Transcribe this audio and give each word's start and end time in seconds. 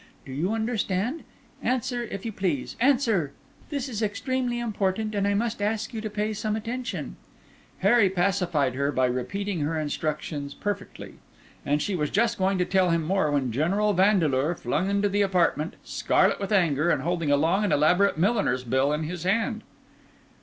Do 0.25 0.31
you 0.33 0.51
understand? 0.51 1.23
Answer, 1.61 2.05
if 2.05 2.25
you 2.25 2.31
please—answer! 2.31 3.33
This 3.69 3.87
is 3.87 4.01
extremely 4.01 4.57
important, 4.57 5.13
and 5.13 5.27
I 5.27 5.35
must 5.35 5.61
ask 5.61 5.93
you 5.93 6.01
to 6.01 6.09
pay 6.09 6.33
some 6.33 6.55
attention." 6.55 7.17
Harry 7.81 8.09
pacified 8.09 8.73
her 8.73 8.91
by 8.91 9.05
repeating 9.05 9.59
her 9.59 9.79
instructions 9.79 10.55
perfectly; 10.55 11.19
and 11.63 11.83
she 11.83 11.95
was 11.95 12.09
just 12.09 12.39
going 12.39 12.57
to 12.57 12.65
tell 12.65 12.89
him 12.89 13.03
more 13.03 13.29
when 13.31 13.51
General 13.51 13.93
Vandeleur 13.93 14.55
flung 14.55 14.89
into 14.89 15.07
the 15.07 15.21
apartment, 15.21 15.75
scarlet 15.83 16.39
with 16.39 16.51
anger, 16.51 16.89
and 16.89 17.03
holding 17.03 17.29
a 17.29 17.37
long 17.37 17.63
and 17.63 17.71
elaborate 17.71 18.17
milliner's 18.17 18.63
bill 18.63 18.91
in 18.91 19.03
his 19.03 19.21
hand. 19.21 19.61